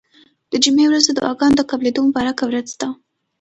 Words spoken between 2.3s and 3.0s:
ورځ ده.